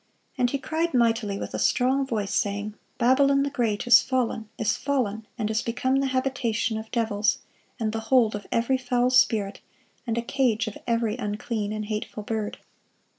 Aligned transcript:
And 0.35 0.49
he 0.49 0.57
cried 0.57 0.95
mightily 0.95 1.37
with 1.37 1.53
a 1.53 1.59
strong 1.59 2.07
voice, 2.07 2.33
saying, 2.33 2.73
Babylon 2.97 3.43
the 3.43 3.51
great 3.51 3.85
is 3.85 4.01
fallen, 4.01 4.49
is 4.57 4.75
fallen, 4.75 5.27
and 5.37 5.51
is 5.51 5.61
become 5.61 5.97
the 5.97 6.07
habitation 6.07 6.79
of 6.79 6.89
devils, 6.89 7.37
and 7.79 7.91
the 7.91 7.99
hold 8.09 8.33
of 8.33 8.47
every 8.51 8.79
foul 8.79 9.11
spirit, 9.11 9.61
and 10.07 10.17
a 10.17 10.23
cage 10.23 10.65
of 10.65 10.75
every 10.87 11.17
unclean 11.17 11.71
and 11.71 11.85
hateful 11.85 12.23
bird." 12.23 12.57